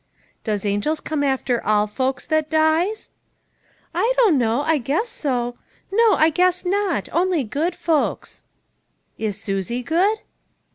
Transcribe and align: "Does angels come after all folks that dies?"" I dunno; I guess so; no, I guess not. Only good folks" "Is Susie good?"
"Does 0.43 0.65
angels 0.65 0.99
come 0.99 1.23
after 1.23 1.63
all 1.63 1.85
folks 1.85 2.25
that 2.25 2.49
dies?"" 2.49 3.11
I 3.93 4.13
dunno; 4.17 4.61
I 4.61 4.79
guess 4.79 5.09
so; 5.09 5.59
no, 5.91 6.13
I 6.15 6.31
guess 6.31 6.65
not. 6.65 7.07
Only 7.11 7.43
good 7.43 7.75
folks" 7.75 8.43
"Is 9.19 9.39
Susie 9.39 9.83
good?" 9.83 10.17